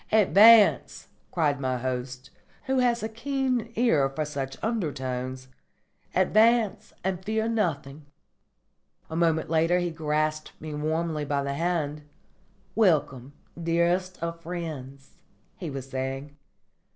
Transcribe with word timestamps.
"Advance," 0.11 1.09
cried 1.31 1.59
my 1.59 1.77
host, 1.77 2.31
who 2.63 2.79
had 2.79 3.03
a 3.03 3.07
keen 3.07 3.71
ear 3.75 4.09
for 4.09 4.25
such 4.25 4.57
undertones. 4.63 5.47
"Advance 6.15 6.91
and 7.03 7.23
fear 7.23 7.47
nothing." 7.47 8.07
A 9.11 9.15
moment 9.15 9.51
later 9.51 9.77
he 9.77 9.91
grasped 9.91 10.53
me 10.59 10.73
warmly 10.73 11.23
by 11.23 11.43
the 11.43 11.53
hand, 11.53 12.01
"Welcome, 12.73 13.33
dearest 13.61 14.17
of 14.23 14.41
friends," 14.41 15.17
he 15.57 15.69
was 15.69 15.87
saying. 15.87 16.35